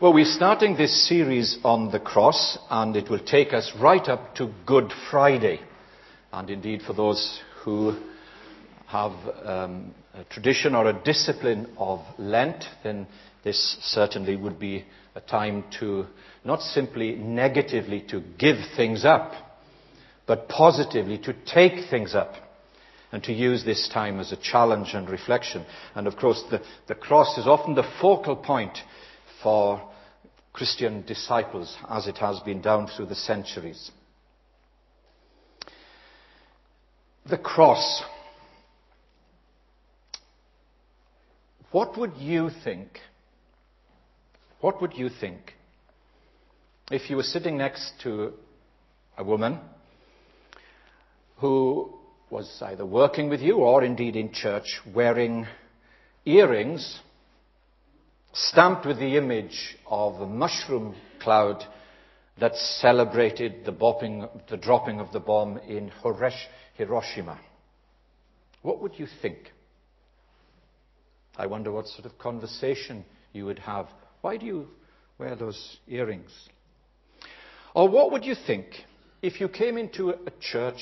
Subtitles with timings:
[0.00, 4.36] Well, we're starting this series on the cross, and it will take us right up
[4.36, 5.58] to Good Friday.
[6.32, 7.96] And indeed, for those who
[8.86, 9.10] have
[9.42, 13.08] um, a tradition or a discipline of Lent, then
[13.42, 14.84] this certainly would be
[15.16, 16.06] a time to
[16.44, 19.32] not simply negatively to give things up,
[20.28, 22.34] but positively to take things up
[23.10, 25.66] and to use this time as a challenge and reflection.
[25.96, 28.78] And of course, the, the cross is often the focal point
[29.42, 29.87] for
[30.58, 33.92] Christian disciples as it has been down through the centuries.
[37.30, 38.02] The cross.
[41.70, 42.98] What would you think?
[44.60, 45.54] What would you think
[46.90, 48.32] if you were sitting next to
[49.16, 49.60] a woman
[51.36, 51.94] who
[52.30, 55.46] was either working with you or indeed in church wearing
[56.24, 56.98] earrings
[58.46, 61.64] stamped with the image of a mushroom cloud
[62.40, 65.90] that celebrated the, bopping, the dropping of the bomb in
[66.76, 67.38] Hiroshima.
[68.62, 69.38] What would you think?
[71.36, 73.86] I wonder what sort of conversation you would have.
[74.20, 74.68] Why do you
[75.18, 76.30] wear those earrings?
[77.74, 78.66] Or what would you think
[79.20, 80.80] if you came into a church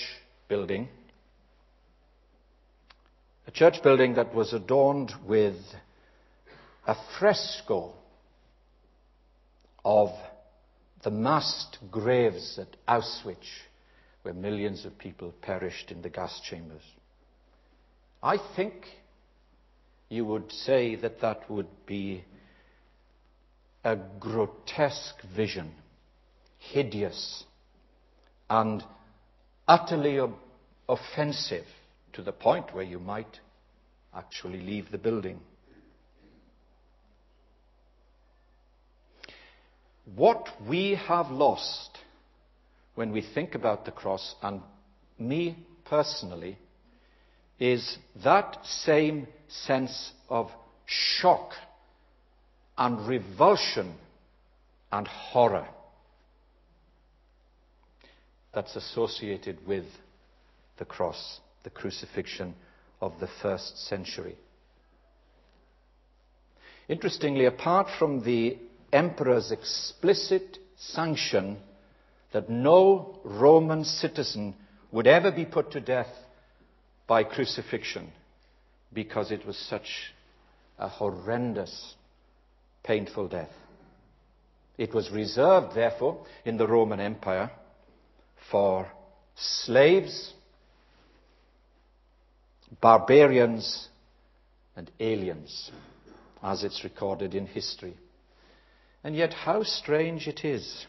[0.48, 0.88] building,
[3.46, 5.56] a church building that was adorned with
[6.86, 7.92] a fresco
[9.84, 10.10] of
[11.02, 13.46] the massed graves at Auschwitz,
[14.22, 16.82] where millions of people perished in the gas chambers.
[18.22, 18.74] I think
[20.08, 22.24] you would say that that would be
[23.84, 25.72] a grotesque vision,
[26.58, 27.44] hideous,
[28.48, 28.82] and
[29.68, 30.18] utterly
[30.88, 31.66] offensive
[32.12, 33.40] to the point where you might
[34.14, 35.40] actually leave the building.
[40.14, 41.98] What we have lost
[42.94, 44.62] when we think about the cross, and
[45.18, 46.58] me personally,
[47.58, 50.50] is that same sense of
[50.86, 51.52] shock
[52.78, 53.94] and revulsion
[54.92, 55.66] and horror
[58.54, 59.84] that's associated with
[60.78, 62.54] the cross, the crucifixion
[63.00, 64.36] of the first century.
[66.88, 68.56] Interestingly, apart from the
[68.96, 71.58] emperor's explicit sanction
[72.32, 74.54] that no Roman citizen
[74.90, 76.12] would ever be put to death
[77.06, 78.10] by crucifixion
[78.92, 80.12] because it was such
[80.78, 81.94] a horrendous,
[82.82, 83.50] painful death.
[84.78, 87.50] It was reserved, therefore, in the Roman Empire
[88.50, 88.86] for
[89.34, 90.34] slaves,
[92.80, 93.88] barbarians,
[94.76, 95.70] and aliens,
[96.42, 97.94] as it's recorded in history.
[99.06, 100.84] And yet, how strange it is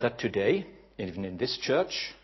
[0.00, 0.66] that today,
[0.96, 2.14] even in this church,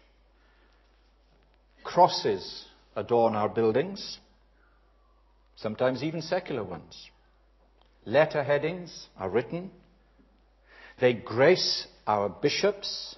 [1.85, 2.65] crosses
[2.97, 4.17] adorn our buildings,
[5.57, 7.11] sometimes even secular ones.
[8.07, 9.71] Letter headings are written.
[10.99, 13.17] They grace our bishops.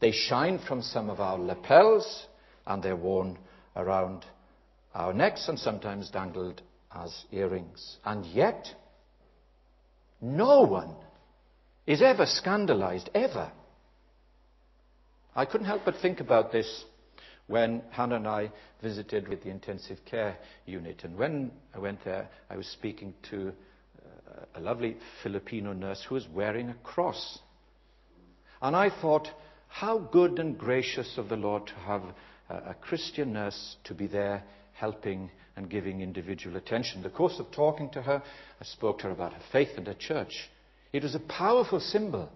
[0.00, 2.26] They shine from some of our lapels,
[2.66, 3.36] and they're worn
[3.76, 4.24] around
[4.94, 7.98] our necks and sometimes dangled as earrings.
[8.02, 8.66] And yet,
[10.24, 10.94] no one
[11.86, 13.52] is ever scandalized, ever.
[15.36, 16.84] I couldn't help but think about this
[17.46, 18.50] when Hannah and I
[18.82, 21.02] visited with the intensive care unit.
[21.04, 26.14] And when I went there, I was speaking to uh, a lovely Filipino nurse who
[26.14, 27.38] was wearing a cross.
[28.62, 29.28] And I thought,
[29.68, 32.02] how good and gracious of the Lord to have
[32.48, 36.98] a Christian nurse to be there helping and giving individual attention.
[36.98, 38.22] In the course of talking to her,
[38.60, 40.50] I spoke to her about her faith and her church.
[40.92, 42.28] It was a powerful symbol.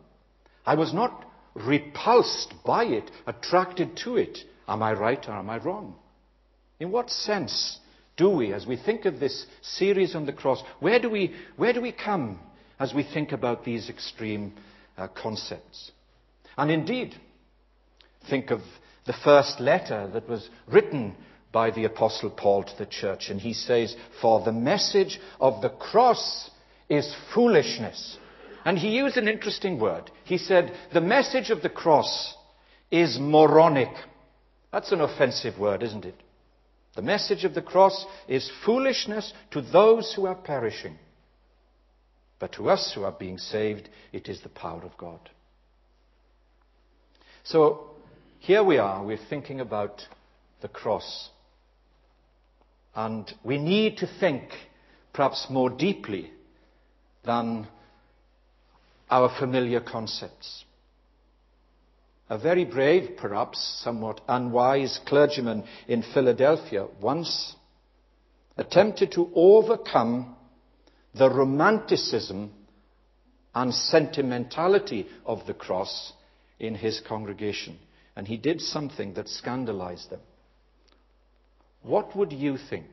[0.65, 4.38] I was not repulsed by it, attracted to it.
[4.66, 5.94] Am I right or am I wrong?
[6.78, 7.78] In what sense
[8.16, 11.72] do we, as we think of this series on the cross, where do we, where
[11.72, 12.39] do we come
[12.78, 14.53] as we think about these extreme
[14.97, 15.92] uh, concepts?
[16.57, 17.15] And indeed,
[18.28, 18.60] think of
[19.07, 21.16] the first letter that was written
[21.53, 23.30] by the Apostle Paul to the church.
[23.30, 26.50] And he says, For the message of the cross
[26.89, 28.18] is foolishness.
[28.65, 30.10] And he used an interesting word.
[30.24, 32.34] He said, The message of the cross
[32.91, 33.92] is moronic.
[34.72, 36.21] That's an offensive word, isn't it?
[36.95, 40.98] The message of the cross is foolishness to those who are perishing.
[42.39, 45.30] But to us who are being saved, it is the power of God.
[47.44, 47.91] So
[48.41, 50.03] here we are, we're thinking about
[50.60, 51.30] the cross.
[52.98, 54.42] And we need to think
[55.12, 56.33] perhaps more deeply
[57.24, 57.68] than
[59.09, 60.65] our familiar concepts.
[62.28, 67.54] A very brave, perhaps somewhat unwise clergyman in Philadelphia once
[68.56, 70.34] attempted to overcome
[71.15, 72.51] the romanticism
[73.54, 76.15] and sentimentality of the cross
[76.59, 77.78] in his congregation.
[78.16, 80.21] And he did something that scandalized them.
[81.89, 82.85] What would you think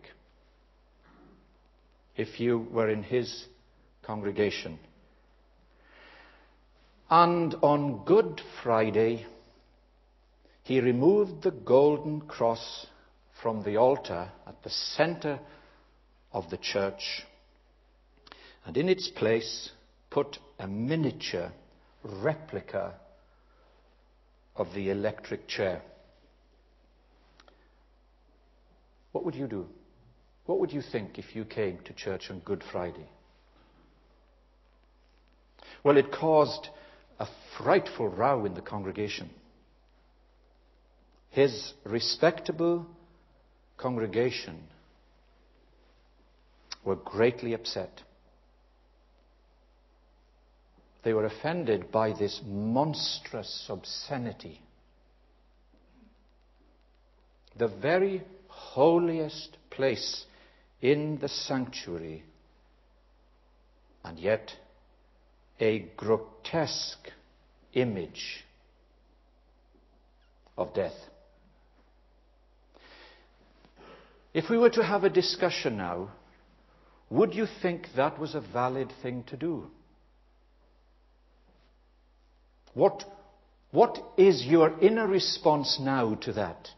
[2.16, 3.46] if you were in his
[4.04, 4.80] congregation
[7.10, 9.26] and on Good Friday,
[10.64, 12.88] he removed the golden cross
[13.42, 15.42] from the altar at the center
[16.32, 17.26] of the church
[18.66, 19.72] and in its place
[20.10, 21.52] put a miniature
[22.02, 22.94] replica
[24.56, 25.82] of the electric chair.
[29.16, 29.66] What would you do?
[30.46, 33.08] What would you think if you came to church on Good Friday?
[35.86, 36.68] Well, it caused
[37.18, 37.26] a
[37.58, 39.30] frightful row in the congregation.
[41.30, 42.88] His respectable
[43.78, 44.62] congregation
[46.84, 48.02] were greatly upset.
[51.06, 54.60] They were offended by this monstrous obscenity.
[57.58, 58.22] The very
[58.76, 60.26] holiest place
[60.82, 62.24] in the sanctuary,
[64.04, 64.52] and yet
[65.62, 67.08] a grotesque
[67.72, 68.44] image
[70.58, 70.92] of death.
[74.34, 76.12] If we were to have a discussion now,
[77.10, 79.68] would you think that was a valid thing to do?
[82.74, 83.06] What,
[83.72, 86.75] what is your inner response now to that?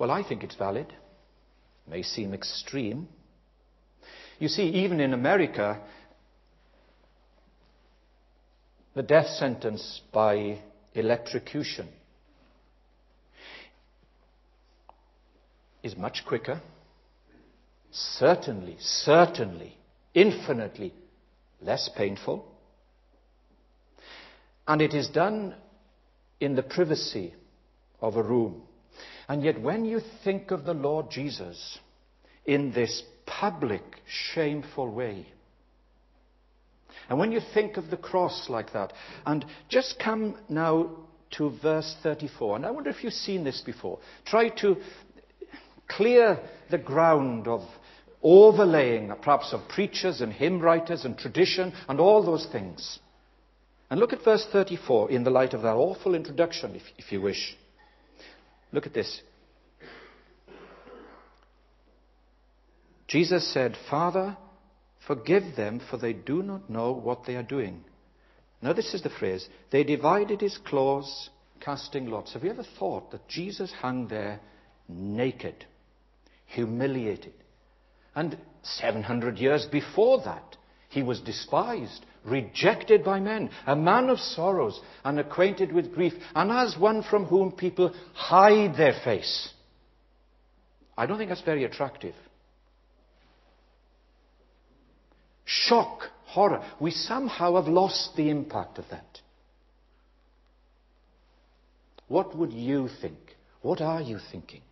[0.00, 3.06] Well, I think it's valid It may seem extreme.
[4.38, 5.78] You see, even in America,
[8.94, 10.60] the death sentence by
[10.94, 11.86] electrocution
[15.82, 16.62] is much quicker,
[17.90, 19.76] certainly, certainly,
[20.14, 20.94] infinitely
[21.60, 22.50] less painful,
[24.66, 25.54] and it is done
[26.40, 27.34] in the privacy
[28.00, 28.62] of a room.
[29.30, 31.78] And yet, when you think of the Lord Jesus
[32.46, 35.24] in this public, shameful way,
[37.08, 38.92] and when you think of the cross like that,
[39.24, 40.90] and just come now
[41.36, 44.00] to verse 34, and I wonder if you've seen this before.
[44.24, 44.78] Try to
[45.86, 47.60] clear the ground of
[48.24, 52.98] overlaying, perhaps, of preachers and hymn writers and tradition and all those things.
[53.90, 57.20] And look at verse 34 in the light of that awful introduction, if, if you
[57.20, 57.56] wish.
[58.72, 59.20] Look at this.
[63.08, 64.36] Jesus said, Father,
[65.06, 67.82] forgive them, for they do not know what they are doing.
[68.62, 71.30] Now, this is the phrase they divided his clothes,
[71.60, 72.34] casting lots.
[72.34, 74.40] Have you ever thought that Jesus hung there
[74.88, 75.64] naked,
[76.46, 77.32] humiliated?
[78.14, 80.56] And 700 years before that,
[80.88, 86.50] he was despised, rejected by men, a man of sorrows and acquainted with grief, and
[86.50, 89.50] as one from whom people hide their face.
[90.96, 92.14] I don't think that's very attractive.
[95.44, 96.62] Shock, horror.
[96.78, 99.20] We somehow have lost the impact of that.
[102.06, 103.18] What would you think?
[103.62, 104.62] What are you thinking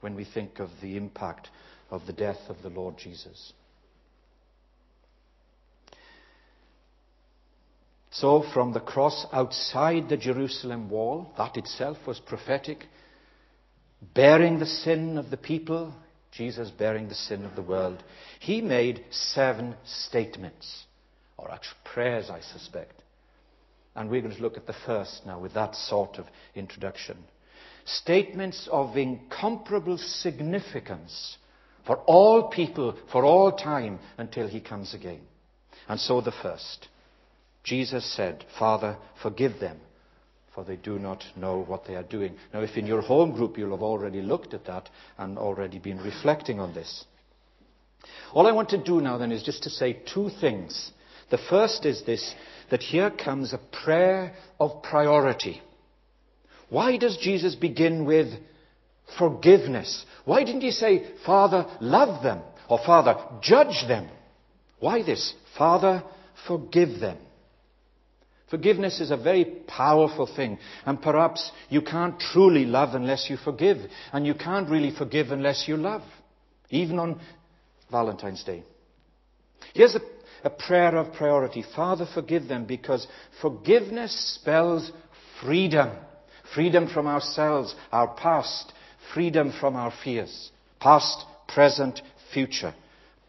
[0.00, 1.48] when we think of the impact
[1.90, 3.52] of the death of the Lord Jesus?
[8.20, 12.86] So, from the cross outside the Jerusalem wall, that itself was prophetic,
[14.14, 15.92] bearing the sin of the people,
[16.32, 18.02] Jesus bearing the sin of the world,
[18.40, 20.84] he made seven statements,
[21.36, 23.02] or actual prayers, I suspect.
[23.94, 27.18] And we're going to look at the first now with that sort of introduction.
[27.84, 31.36] Statements of incomparable significance
[31.86, 35.20] for all people, for all time, until he comes again.
[35.86, 36.88] And so the first.
[37.66, 39.78] Jesus said, Father, forgive them,
[40.54, 42.36] for they do not know what they are doing.
[42.54, 45.98] Now, if in your home group you'll have already looked at that and already been
[45.98, 47.04] reflecting on this.
[48.32, 50.92] All I want to do now then is just to say two things.
[51.30, 52.36] The first is this,
[52.70, 55.60] that here comes a prayer of priority.
[56.68, 58.28] Why does Jesus begin with
[59.18, 60.06] forgiveness?
[60.24, 64.08] Why didn't he say, Father, love them, or Father, judge them?
[64.78, 65.34] Why this?
[65.58, 66.04] Father,
[66.46, 67.18] forgive them.
[68.50, 70.58] Forgiveness is a very powerful thing.
[70.84, 73.78] And perhaps you can't truly love unless you forgive.
[74.12, 76.02] And you can't really forgive unless you love.
[76.70, 77.20] Even on
[77.90, 78.62] Valentine's Day.
[79.74, 80.00] Here's a,
[80.44, 81.64] a prayer of priority.
[81.74, 83.06] Father, forgive them because
[83.42, 84.92] forgiveness spells
[85.42, 85.90] freedom.
[86.54, 88.72] Freedom from ourselves, our past.
[89.12, 90.50] Freedom from our fears.
[90.78, 92.00] Past, present,
[92.32, 92.74] future.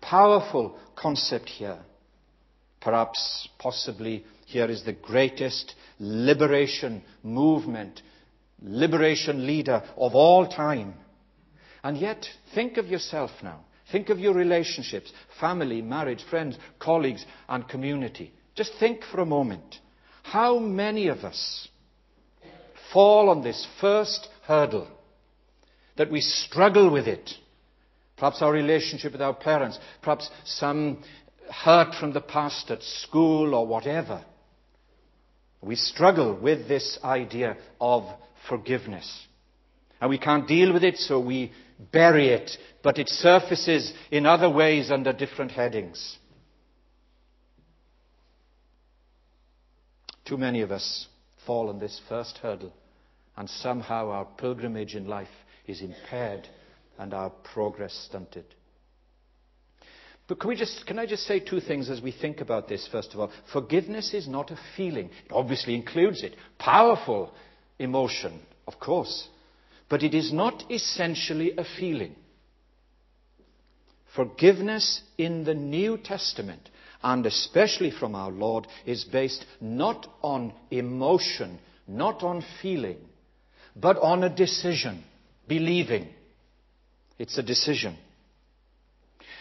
[0.01, 1.79] Powerful concept here.
[2.87, 8.01] Perhaps, possibly, here is the greatest liberation movement,
[8.61, 10.93] liberation leader of all time.
[11.83, 12.25] And yet,
[12.55, 13.65] think of yourself now.
[13.91, 18.31] Think of your relationships, family, marriage, friends, colleagues, and community.
[18.55, 19.79] Just think for a moment.
[20.23, 21.67] How many of us
[22.93, 24.87] fall on this first hurdle?
[25.97, 27.31] That we struggle with it.
[28.15, 31.03] Perhaps our relationship with our parents, perhaps some
[31.49, 34.23] hurt from the past at school or whatever.
[35.61, 38.03] We struggle with this idea of
[38.47, 39.27] forgiveness.
[39.99, 41.51] And we can't deal with it, so we
[41.91, 42.51] bury it,
[42.83, 46.17] but it surfaces in other ways under different headings.
[50.25, 51.07] Too many of us
[51.45, 52.73] fall on this first hurdle,
[53.35, 55.27] and somehow our pilgrimage in life
[55.65, 56.47] is impaired
[56.99, 58.45] and our progress stunted.
[60.27, 62.87] But can, we just, can I just say two things as we think about this,
[62.91, 63.31] first of all?
[63.53, 65.09] Forgiveness is not a feeling.
[65.25, 66.35] It obviously includes it.
[66.59, 67.31] Powerful
[67.79, 69.29] emotion, of course.
[69.89, 72.13] But it is not essentially a feeling.
[74.15, 76.69] Forgiveness in the New Testament,
[77.01, 82.97] and especially from our Lord, is based not on emotion, not on feeling,
[83.75, 85.03] but on a decision,
[85.47, 86.09] believing.
[87.17, 87.95] It's a decision.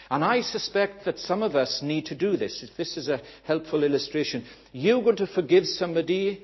[0.09, 2.65] And I suspect that some of us need to do this.
[2.77, 6.43] This is a helpful illustration, you're going to forgive somebody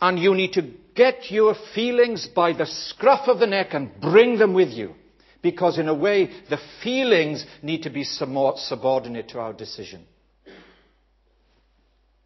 [0.00, 4.38] and you need to get your feelings by the scruff of the neck and bring
[4.38, 4.94] them with you.
[5.42, 10.04] Because in a way, the feelings need to be somewhat subordinate to our decision.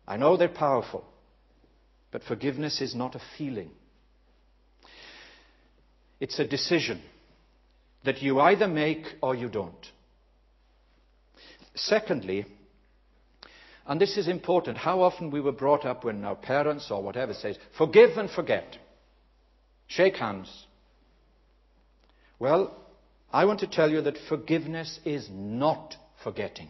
[0.07, 1.05] I know they're powerful,
[2.11, 3.71] but forgiveness is not a feeling.
[6.21, 7.03] It's a decision
[8.05, 9.87] that you either make or you don't.
[11.75, 12.47] Secondly,
[13.87, 17.35] and this is important, how often we were brought up when our parents or whatever
[17.35, 18.79] says, forgive and forget.
[19.89, 20.67] Shake hands.
[22.39, 22.77] Well,
[23.33, 26.69] I want to tell you that forgiveness is not forgetting.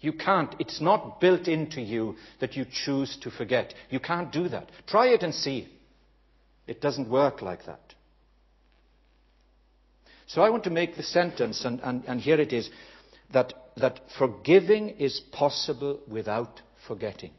[0.00, 0.54] You can't.
[0.58, 3.74] It's not built into you that you choose to forget.
[3.90, 4.70] You can't do that.
[4.86, 5.68] Try it and see.
[6.66, 7.80] It doesn't work like that.
[10.26, 12.68] So I want to make the sentence, and, and, and here it is
[13.32, 17.32] that, that forgiving is possible without forgetting.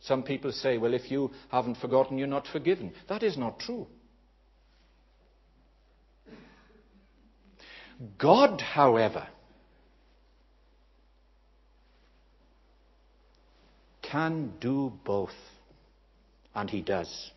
[0.00, 2.92] Some people say, well, if you haven't forgotten, you're not forgiven.
[3.08, 3.86] That is not true.
[8.18, 9.28] God, however,
[14.02, 15.30] can do both.
[16.54, 17.30] And He does.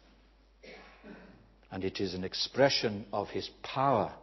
[1.71, 4.13] And it is an expression of His power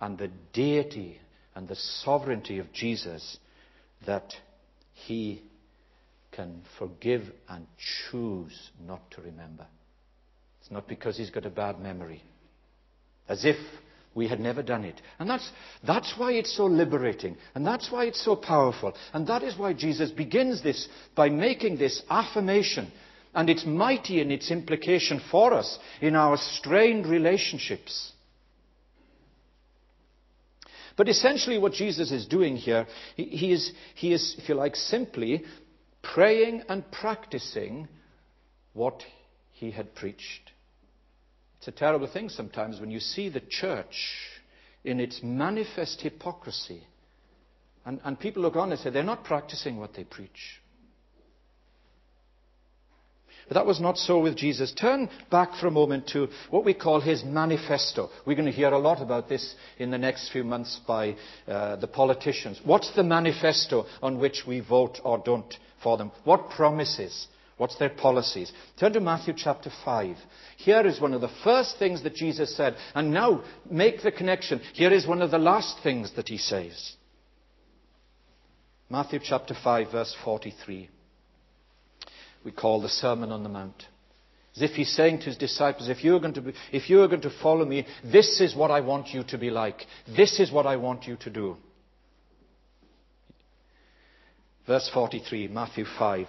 [0.00, 1.20] and the deity
[1.54, 3.38] and the sovereignty of Jesus
[4.06, 4.32] that
[4.92, 5.42] he
[6.32, 7.66] can forgive and
[8.10, 9.66] choose not to remember.
[10.60, 12.22] It's not because he's got a bad memory.
[13.28, 13.56] As if
[14.14, 15.00] we had never done it.
[15.18, 15.48] And that's,
[15.86, 17.36] that's why it's so liberating.
[17.54, 18.94] And that's why it's so powerful.
[19.12, 22.90] And that is why Jesus begins this by making this affirmation.
[23.34, 28.12] And it's mighty in its implication for us in our strained relationships.
[30.96, 32.86] But essentially, what Jesus is doing here,
[33.16, 35.44] he, he, is, he is, if you like, simply
[36.02, 37.88] praying and practicing
[38.74, 39.02] what
[39.52, 40.52] he had preached.
[41.58, 44.18] It's a terrible thing sometimes when you see the church
[44.84, 46.86] in its manifest hypocrisy.
[47.86, 50.60] And, and people look on and say they're not practicing what they preach.
[53.48, 54.72] But that was not so with Jesus.
[54.72, 58.10] Turn back for a moment to what we call his manifesto.
[58.26, 61.76] We're going to hear a lot about this in the next few months by uh,
[61.76, 62.60] the politicians.
[62.64, 66.10] What's the manifesto on which we vote or don't for them?
[66.24, 67.26] What promises?
[67.58, 68.50] What's their policies?
[68.80, 70.16] Turn to Matthew chapter 5.
[70.56, 72.76] Here is one of the first things that Jesus said.
[72.94, 74.60] And now make the connection.
[74.72, 76.96] Here is one of the last things that he says.
[78.90, 80.88] Matthew chapter 5, verse 43
[82.44, 83.84] we call the Sermon on the Mount.
[84.56, 87.22] As if he's saying to his disciples, if you're, going to be, if you're going
[87.22, 89.84] to follow me, this is what I want you to be like.
[90.16, 91.56] This is what I want you to do.
[94.66, 96.28] Verse 43, Matthew 5.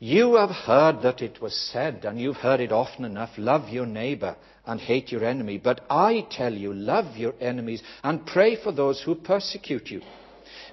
[0.00, 3.86] You have heard that it was said, and you've heard it often enough, love your
[3.86, 4.34] neighbor
[4.66, 5.58] and hate your enemy.
[5.58, 10.00] But I tell you, love your enemies and pray for those who persecute you,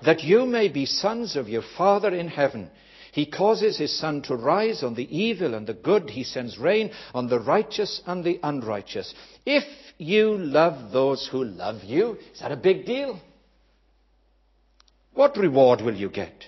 [0.03, 2.69] that you may be sons of your Father in heaven.
[3.17, 6.11] He causes his sun to rise on the evil and the good.
[6.11, 9.11] He sends rain on the righteous and the unrighteous.
[9.43, 9.63] If
[9.97, 13.19] you love those who love you, is that a big deal?
[15.15, 16.43] What reward will you get?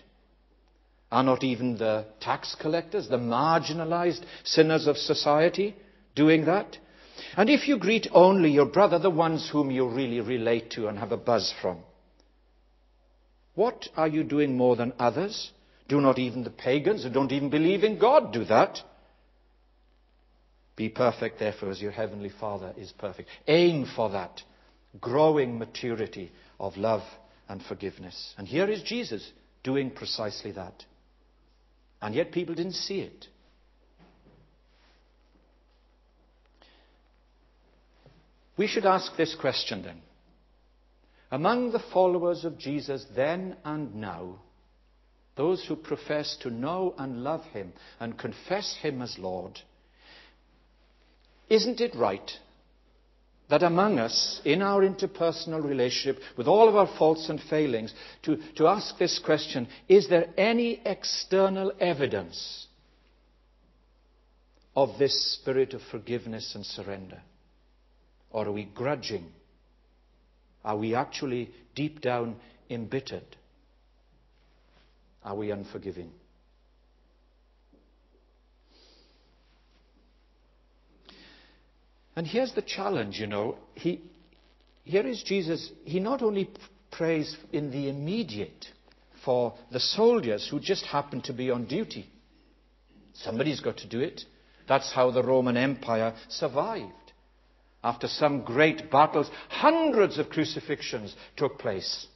[1.11, 5.75] Are not even the tax collectors, the marginalized sinners of society,
[6.13, 6.77] doing that?
[7.35, 10.99] And if you greet only your brother, the ones whom you really relate to and
[10.99, 11.79] have a buzz from,
[13.55, 15.49] what are you doing more than others?
[15.89, 18.79] Do not even the pagans who don't even believe in God do that?
[20.75, 23.27] Be perfect, therefore, as your heavenly Father is perfect.
[23.47, 24.41] Aim for that
[25.01, 27.01] growing maturity of love
[27.47, 28.33] and forgiveness.
[28.37, 29.31] And here is Jesus
[29.63, 30.85] doing precisely that.
[32.01, 33.27] And yet people didn't see it.
[38.57, 40.01] We should ask this question then.
[41.31, 44.39] Among the followers of Jesus then and now,
[45.39, 49.57] those who profess to know and love him and confess him as Lord,
[51.49, 52.29] isn't it right
[53.47, 57.93] that among us, in our interpersonal relationship, with all of our faults and failings,
[58.23, 62.67] to, to ask this question is there any external evidence
[64.75, 67.21] of this spirit of forgiveness and surrender?
[68.29, 69.31] Or are we grudging?
[70.65, 72.35] Are we actually deep down
[72.69, 73.37] embittered?
[75.23, 76.11] Are we unforgiving?
[82.15, 83.57] And here's the challenge, you know.
[83.75, 84.01] He,
[84.83, 85.71] here is Jesus.
[85.85, 86.49] He not only
[86.91, 88.65] prays in the immediate
[89.23, 92.09] for the soldiers who just happen to be on duty.
[93.13, 94.21] Somebody's got to do it.
[94.67, 96.93] That's how the Roman Empire survived.
[97.83, 102.07] After some great battles, hundreds of crucifixions took place.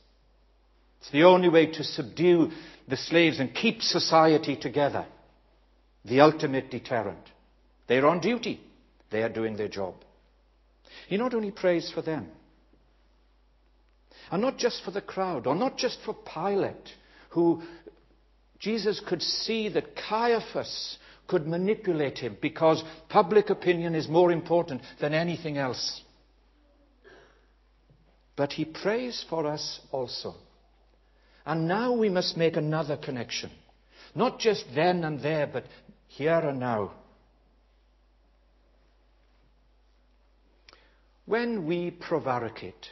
[0.99, 2.51] It's the only way to subdue
[2.87, 5.05] the slaves and keep society together.
[6.05, 7.29] The ultimate deterrent.
[7.87, 8.59] They're on duty.
[9.11, 9.95] They are doing their job.
[11.07, 12.27] He not only prays for them,
[14.31, 16.89] and not just for the crowd, or not just for Pilate,
[17.29, 17.61] who
[18.59, 25.13] Jesus could see that Caiaphas could manipulate him because public opinion is more important than
[25.13, 26.01] anything else.
[28.35, 30.35] But he prays for us also.
[31.45, 33.51] And now we must make another connection.
[34.15, 35.65] Not just then and there, but
[36.08, 36.93] here and now.
[41.25, 42.89] When we prevaricate,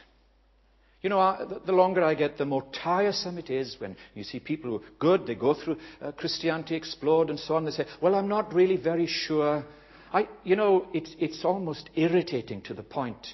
[1.02, 4.70] you know, the longer I get, the more tiresome it is when you see people
[4.70, 7.64] who are good, they go through uh, Christianity Explored and so on.
[7.64, 9.64] They say, Well, I'm not really very sure.
[10.12, 13.26] I, you know, it's, it's almost irritating to the point.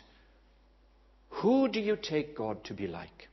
[1.42, 3.27] Who do you take God to be like?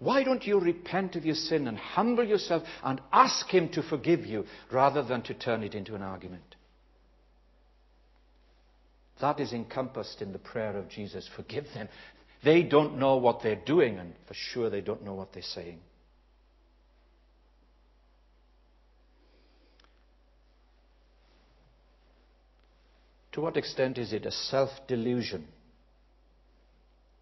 [0.00, 4.24] Why don't you repent of your sin and humble yourself and ask Him to forgive
[4.24, 6.56] you rather than to turn it into an argument?
[9.20, 11.90] That is encompassed in the prayer of Jesus forgive them.
[12.42, 15.80] They don't know what they're doing, and for sure they don't know what they're saying.
[23.32, 25.46] To what extent is it a self delusion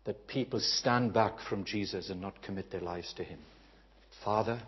[0.08, 3.38] that people stand back from Jesus and not commit their lives to Him?
[4.24, 4.58] Father,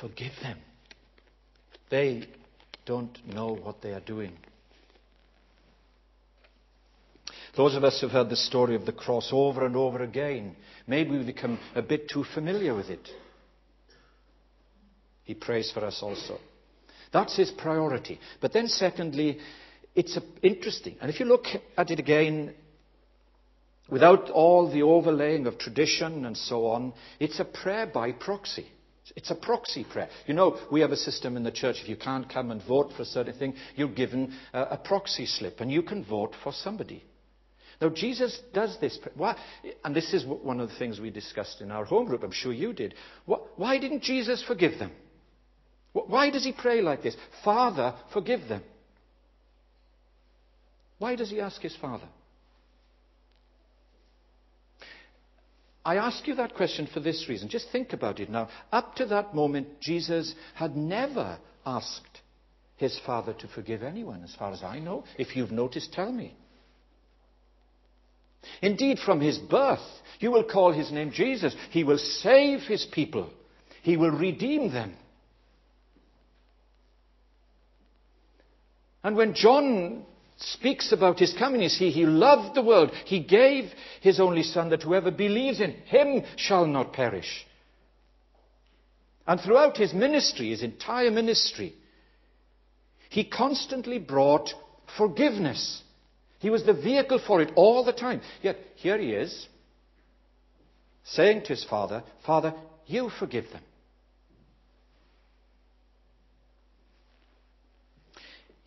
[0.00, 0.58] forgive them.
[1.90, 2.24] They
[2.86, 4.32] don't know what they are doing.
[7.56, 10.56] Those of us who've heard the story of the cross over and over again,
[10.88, 13.08] maybe we've become a bit too familiar with it.
[15.22, 16.36] He prays for us also.
[17.12, 18.18] That's his priority.
[18.40, 19.38] But then, secondly,
[19.94, 20.96] it's interesting.
[21.00, 21.44] And if you look
[21.76, 22.54] at it again,
[23.90, 28.66] without all the overlaying of tradition and so on, it's a prayer by proxy.
[29.16, 30.08] It's a proxy prayer.
[30.26, 31.76] You know, we have a system in the church.
[31.82, 35.26] If you can't come and vote for a certain thing, you're given a, a proxy
[35.26, 37.02] slip and you can vote for somebody.
[37.80, 38.98] Now, Jesus does this.
[39.14, 39.36] Why?
[39.84, 42.22] And this is one of the things we discussed in our home group.
[42.22, 42.94] I'm sure you did.
[43.24, 44.92] Why didn't Jesus forgive them?
[45.92, 47.16] Why does he pray like this?
[47.42, 48.62] Father, forgive them.
[50.98, 52.06] Why does he ask his Father?
[55.90, 57.48] I ask you that question for this reason.
[57.48, 58.48] Just think about it now.
[58.70, 62.20] Up to that moment, Jesus had never asked
[62.76, 65.02] his Father to forgive anyone, as far as I know.
[65.18, 66.36] If you've noticed, tell me.
[68.62, 69.80] Indeed, from his birth,
[70.20, 71.56] you will call his name Jesus.
[71.72, 73.28] He will save his people,
[73.82, 74.94] he will redeem them.
[79.02, 80.06] And when John
[80.40, 82.90] speaks about his coming, he loved the world.
[83.04, 87.46] He gave his only Son that whoever believes in him shall not perish.
[89.26, 91.74] And throughout his ministry, his entire ministry,
[93.10, 94.50] he constantly brought
[94.96, 95.82] forgiveness.
[96.38, 98.22] He was the vehicle for it all the time.
[98.42, 99.46] Yet here he is,
[101.04, 102.54] saying to his father, Father,
[102.86, 103.62] you forgive them.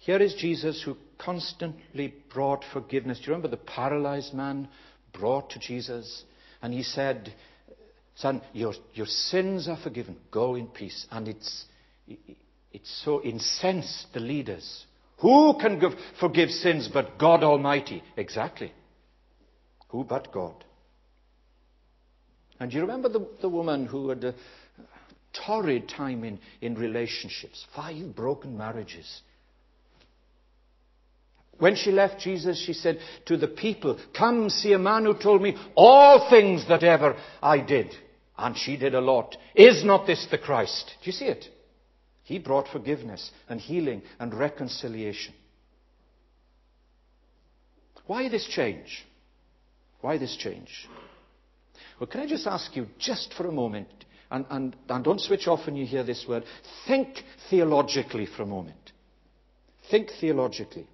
[0.03, 3.19] Here is Jesus who constantly brought forgiveness.
[3.19, 4.67] Do you remember the paralyzed man
[5.13, 6.25] brought to Jesus?
[6.61, 7.33] And he said,
[8.15, 10.17] Son, your, your sins are forgiven.
[10.29, 11.07] Go in peace.
[11.09, 11.65] And it's,
[12.73, 14.85] it's so incensed the leaders.
[15.19, 18.03] Who can give, forgive sins but God Almighty?
[18.17, 18.73] Exactly.
[19.87, 20.65] Who but God?
[22.59, 24.35] And do you remember the, the woman who had a
[25.45, 27.65] torrid time in, in relationships?
[27.73, 29.21] Five broken marriages.
[31.59, 35.41] When she left Jesus, she said to the people, Come see a man who told
[35.41, 37.93] me all things that ever I did.
[38.37, 39.37] And she did a lot.
[39.55, 40.91] Is not this the Christ?
[41.01, 41.45] Do you see it?
[42.23, 45.33] He brought forgiveness and healing and reconciliation.
[48.07, 49.05] Why this change?
[50.01, 50.89] Why this change?
[51.99, 53.87] Well, can I just ask you, just for a moment,
[54.31, 56.43] and, and, and don't switch off when you hear this word,
[56.87, 58.91] think theologically for a moment.
[59.91, 60.87] Think theologically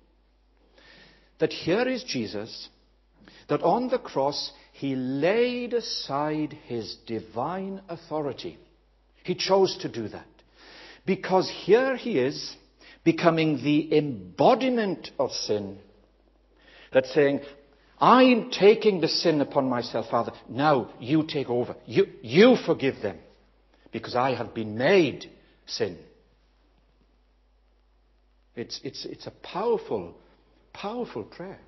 [1.39, 2.69] that here is Jesus,
[3.47, 8.57] that on the cross he laid aside his divine authority.
[9.23, 10.25] He chose to do that.
[11.05, 12.55] Because here he is,
[13.03, 15.79] becoming the embodiment of sin,
[16.91, 17.41] That's saying,
[17.99, 20.31] I'm taking the sin upon myself, Father.
[20.47, 21.75] Now you take over.
[21.85, 23.17] You, you forgive them.
[23.91, 25.29] Because I have been made
[25.65, 25.97] sin.
[28.55, 30.15] It's, it's, it's a powerful
[30.73, 31.59] Powerful prayer.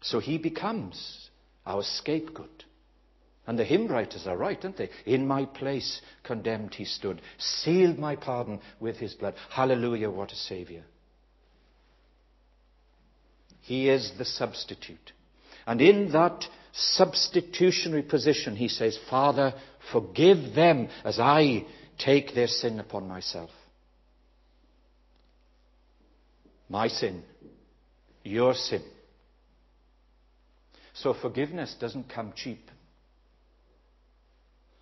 [0.00, 1.30] So he becomes
[1.64, 2.64] our scapegoat.
[3.46, 4.90] And the hymn writers are right, aren't they?
[5.04, 9.34] In my place condemned he stood, sealed my pardon with his blood.
[9.50, 10.82] Hallelujah, what a Saviour.
[13.60, 15.12] He is the substitute.
[15.66, 19.54] And in that substitutionary position, he says, Father,
[19.92, 21.66] forgive them as I
[21.98, 23.50] take their sin upon myself.
[26.72, 27.22] My sin,
[28.24, 28.82] your sin.
[30.94, 32.70] So forgiveness doesn't come cheap.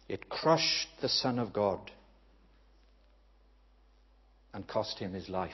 [0.08, 1.90] It crushed the Son of God
[4.54, 5.50] and cost him his life.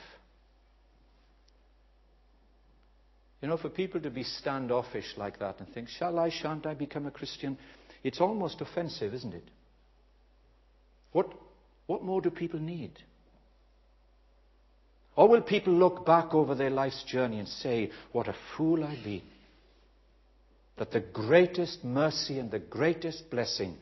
[3.41, 6.75] You know, for people to be standoffish like that and think, shall I, shan't I
[6.75, 7.57] become a Christian?
[8.05, 9.49] It's almost offensive, isn't it?
[11.13, 11.33] What,
[11.87, 12.93] what more do people need?
[15.17, 19.03] Or will people look back over their life's journey and say, What a fool I've
[19.03, 19.23] been?
[20.77, 23.79] That the greatest mercy and the greatest blessing,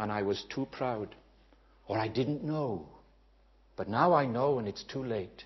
[0.00, 1.14] and I was too proud,
[1.86, 2.88] or I didn't know.
[3.76, 5.44] But now I know, and it's too late.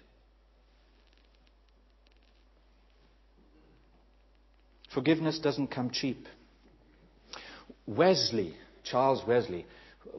[4.94, 6.26] Forgiveness doesn't come cheap.
[7.86, 9.66] Wesley, Charles Wesley,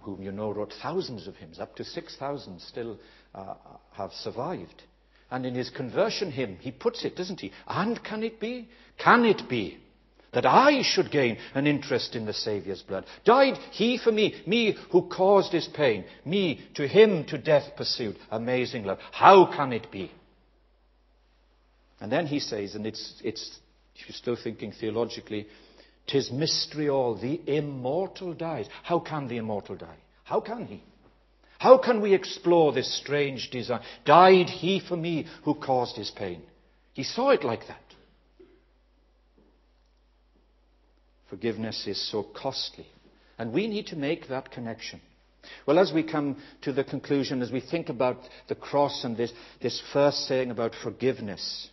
[0.04, 3.00] whom you know wrote thousands of hymns, up to 6,000 still
[3.34, 3.56] uh,
[3.94, 4.84] have survived.
[5.32, 7.52] And in his conversion hymn, he puts it, doesn't he?
[7.68, 8.68] And can it be?
[8.98, 9.78] Can it be
[10.34, 13.06] that I should gain an interest in the Saviour's blood?
[13.26, 18.18] Died he for me, me who caused his pain, me to him to death pursued.
[18.32, 19.00] Amazing love.
[19.12, 20.12] How can it be?
[22.00, 23.60] And then he says, and it's, it's
[23.96, 25.48] if you're still thinking theologically,
[26.08, 28.68] tis mystery all, the immortal dies.
[28.84, 29.98] How can the immortal die?
[30.24, 30.84] How can he?
[31.60, 33.82] How can we explore this strange design?
[34.06, 36.42] Died he for me who caused his pain?
[36.94, 37.84] He saw it like that.
[41.30, 42.88] Forgiveness is so costly.
[43.38, 45.02] And we need to make that connection.
[45.66, 48.18] Well, as we come to the conclusion, as we think about
[48.48, 51.70] the cross and this, this first saying about forgiveness,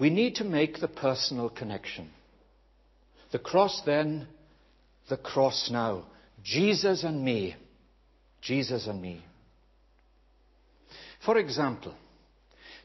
[0.00, 2.10] we need to make the personal connection.
[3.32, 4.28] The cross then,
[5.10, 6.06] the cross now.
[6.42, 7.56] Jesus and me.
[8.42, 9.24] Jesus and me.
[11.24, 11.94] For example,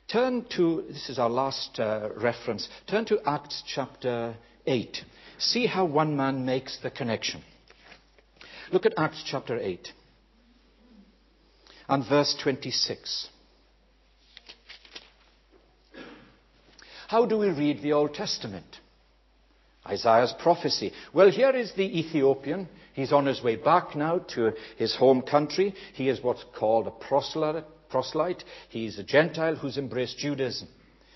[0.07, 4.35] turn to, this is our last uh, reference, turn to Acts chapter
[4.67, 4.97] 8.
[5.39, 7.43] See how one man makes the connection.
[8.71, 9.89] Look at Acts chapter 8
[11.89, 13.29] and verse 26.
[17.07, 18.65] How do we read the Old Testament?
[19.87, 20.91] Isaiah's prophecy.
[21.13, 22.67] Well, here is the Ethiopian
[22.97, 25.75] He's on his way back now to his home country.
[25.93, 28.43] He is what's called a proselyte.
[28.69, 30.67] He's a Gentile who's embraced Judaism.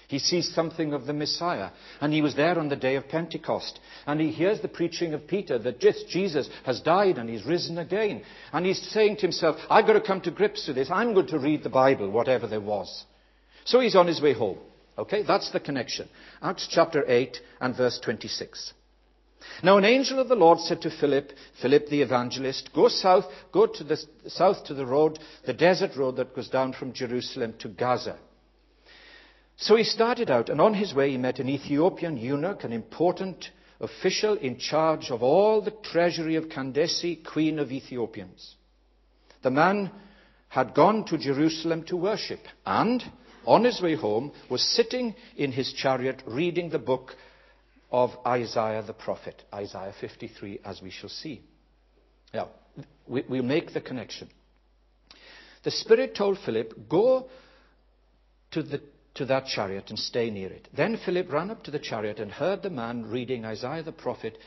[0.08, 1.72] He sees something of the Messiah.
[2.00, 3.80] And he was there on the day of Pentecost.
[4.06, 7.80] And he hears the preaching of Peter that just Jesus has died and he's risen
[7.80, 8.22] again.
[8.54, 10.92] And he's saying to himself, I've got to come to grips with this.
[10.92, 13.06] I'm going to read the Bible, whatever there was.
[13.66, 14.60] So he's on his way home.
[15.00, 16.08] Okay, that's the connection.
[16.44, 18.74] Acts chapter 8 and verse 26.
[19.64, 23.66] Now an angel of the Lord said to Philip, Philip the evangelist, go south, go
[23.66, 27.70] to the south to the road, the desert road that goes down from Jerusalem to
[27.70, 28.18] Gaza.
[29.58, 33.50] So he started out, and on his way he met an Ethiopian eunuch, an important
[33.80, 38.56] official in charge of all the treasury of Candace, queen of Ethiopians.
[39.44, 39.92] The man
[40.50, 43.04] had gone to Jerusalem to worship, and
[43.46, 47.16] on his way home was sitting in his chariot reading the book
[47.92, 51.42] of Isaiah the prophet, Isaiah 53, as we shall see.
[52.34, 52.50] Now,
[53.08, 54.30] we, we'll make the connection.
[55.64, 57.28] The Spirit told Philip, Go
[58.52, 58.82] to the
[59.16, 60.68] to that chariot and stay near it.
[60.76, 64.38] Then Philip ran up to the chariot and heard the man reading Isaiah the prophet.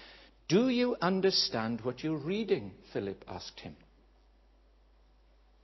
[0.48, 2.72] Do you understand what you're reading?
[2.92, 3.76] Philip asked him.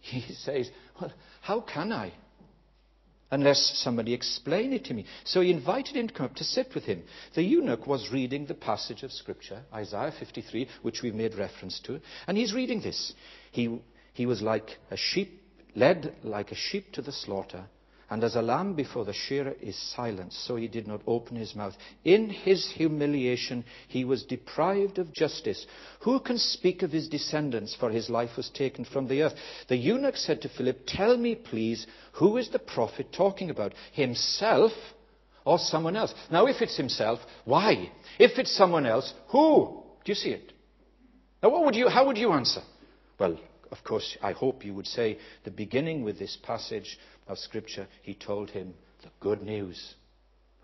[0.00, 2.12] He says, Well, how can I?
[3.30, 5.04] Unless somebody explain it to me.
[5.24, 7.04] So he invited him to come up to sit with him.
[7.34, 12.00] The eunuch was reading the passage of Scripture, Isaiah 53, which we've made reference to,
[12.26, 13.14] and he's reading this.
[13.52, 13.80] He,
[14.14, 15.42] he was like a sheep,
[15.76, 17.66] led like a sheep to the slaughter
[18.10, 21.54] and as a lamb before the shearer is silent, so he did not open his
[21.54, 21.74] mouth.
[22.04, 25.64] In his humiliation, he was deprived of justice.
[26.00, 29.34] Who can speak of his descendants, for his life was taken from the earth?
[29.68, 33.74] The eunuch said to Philip, Tell me, please, who is the prophet talking about?
[33.92, 34.72] Himself
[35.44, 36.12] or someone else?
[36.32, 37.92] Now, if it's himself, why?
[38.18, 39.84] If it's someone else, who?
[40.04, 40.52] Do you see it?
[41.40, 42.62] Now, what would you, how would you answer?
[43.20, 43.38] Well,
[43.70, 48.14] of course, I hope you would say the beginning with this passage of Scripture, he
[48.14, 49.94] told him the good news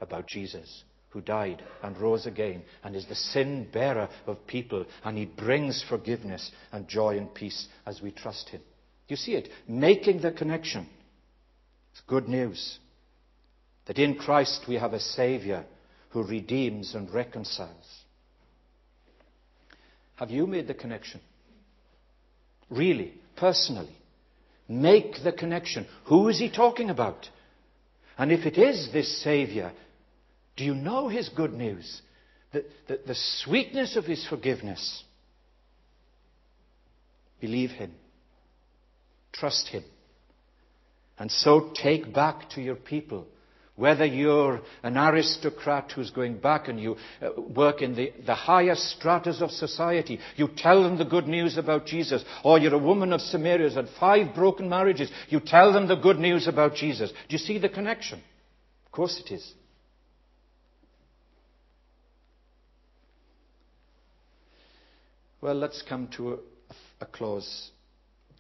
[0.01, 5.16] about Jesus, who died and rose again and is the sin bearer of people, and
[5.16, 8.61] he brings forgiveness and joy and peace as we trust him.
[9.09, 9.49] You see it?
[9.69, 10.88] Making the connection.
[11.92, 12.79] It's good news
[13.87, 15.64] that in Christ we have a Savior
[16.11, 18.05] who redeems and reconciles.
[20.16, 21.21] Have you made the connection?
[22.70, 23.96] Really, personally?
[24.68, 25.87] Make the connection.
[26.07, 27.29] Who is he talking about?
[28.18, 29.72] And if it is this Saviour,
[30.57, 32.02] do you know his good news?
[32.52, 35.05] The, the, the sweetness of his forgiveness.
[37.40, 37.92] Believe him.
[39.33, 39.85] Trust him.
[41.18, 43.26] And so take back to your people
[43.77, 48.83] whether you're an aristocrat who's going back and you uh, work in the, the highest
[48.97, 52.25] stratas of society, you tell them the good news about Jesus.
[52.43, 55.97] Or you're a woman of Samaria who's had five broken marriages, you tell them the
[55.97, 57.11] good news about Jesus.
[57.11, 58.23] Do you see the connection?
[58.87, 59.55] Of course it is.
[65.43, 66.37] Well, let's come to a,
[67.03, 67.71] a close.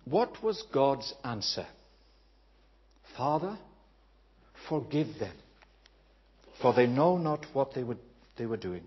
[0.06, 1.66] What was God's answer?
[3.16, 3.58] Father,
[4.68, 5.34] Forgive them,
[6.60, 7.98] for they know not what they were,
[8.36, 8.82] they were doing.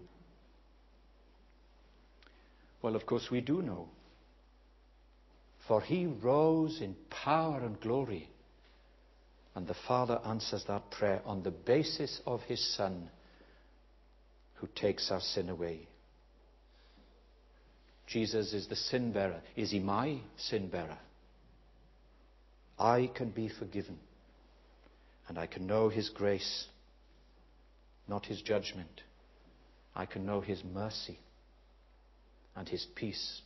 [2.82, 3.88] Well, of course, we do know.
[5.68, 8.30] For he rose in power and glory.
[9.56, 13.10] And the Father answers that prayer on the basis of his Son
[14.56, 15.88] who takes our sin away.
[18.08, 19.42] Jesus is the sin bearer.
[19.56, 20.98] Is he my sin bearer?
[22.78, 24.00] I can be forgiven.
[25.30, 26.66] And I can know His grace,
[28.08, 29.02] not His judgment.
[29.96, 31.20] I can know His mercy
[32.56, 33.42] and His peace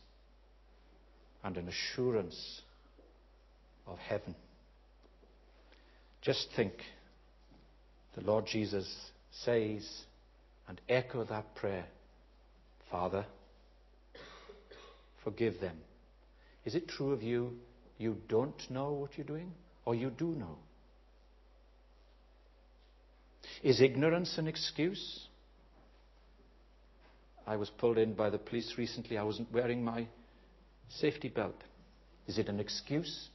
[1.44, 2.62] and an assurance
[3.86, 4.34] of heaven.
[6.22, 6.72] Just think
[8.16, 8.92] the Lord Jesus
[9.30, 9.86] says
[10.66, 11.84] and echo that prayer
[12.90, 13.26] Father,
[15.24, 15.76] forgive them.
[16.64, 17.54] Is it true of you?
[17.98, 19.50] You don't know what you're doing,
[19.84, 20.56] or you do know?
[23.62, 25.26] Is ignorance an excuse?
[27.46, 29.18] I was pulled in by the police recently.
[29.18, 30.06] I wasn't wearing my
[30.88, 31.62] safety belt.
[32.26, 33.28] Is it an excuse?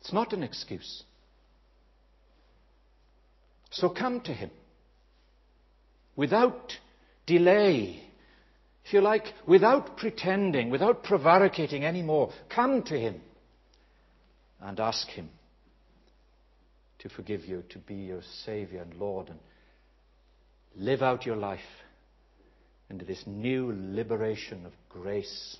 [0.00, 1.02] It's not an excuse.
[3.70, 4.50] So come to Him
[6.14, 6.74] without
[7.26, 8.02] delay,
[8.84, 12.32] if you like, without pretending, without prevaricating anymore.
[12.54, 13.20] Come to Him
[14.60, 15.30] and ask Him
[17.04, 19.38] to forgive you, to be your Savior and Lord, and
[20.74, 21.60] live out your life
[22.88, 25.58] into this new liberation of grace